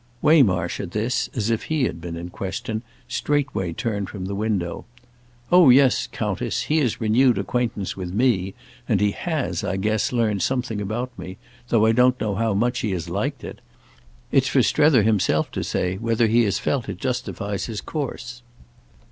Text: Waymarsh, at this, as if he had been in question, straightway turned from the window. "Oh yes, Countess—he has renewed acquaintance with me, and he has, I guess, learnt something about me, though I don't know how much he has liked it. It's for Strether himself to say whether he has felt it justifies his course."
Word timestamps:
Waymarsh, 0.23 0.79
at 0.79 0.93
this, 0.93 1.29
as 1.35 1.51
if 1.51 1.65
he 1.65 1.83
had 1.83 2.01
been 2.01 2.15
in 2.17 2.29
question, 2.31 2.81
straightway 3.07 3.71
turned 3.71 4.09
from 4.09 4.25
the 4.25 4.33
window. 4.33 4.85
"Oh 5.51 5.69
yes, 5.69 6.07
Countess—he 6.11 6.79
has 6.79 6.99
renewed 6.99 7.37
acquaintance 7.37 7.95
with 7.95 8.11
me, 8.11 8.55
and 8.89 8.99
he 8.99 9.11
has, 9.11 9.63
I 9.63 9.77
guess, 9.77 10.11
learnt 10.11 10.41
something 10.41 10.81
about 10.81 11.11
me, 11.19 11.37
though 11.69 11.85
I 11.85 11.91
don't 11.91 12.19
know 12.19 12.33
how 12.33 12.55
much 12.55 12.79
he 12.79 12.89
has 12.93 13.11
liked 13.11 13.43
it. 13.43 13.61
It's 14.31 14.47
for 14.47 14.63
Strether 14.63 15.03
himself 15.03 15.51
to 15.51 15.63
say 15.63 15.97
whether 15.97 16.25
he 16.25 16.45
has 16.45 16.57
felt 16.57 16.89
it 16.89 16.97
justifies 16.97 17.67
his 17.67 17.79
course." 17.79 18.41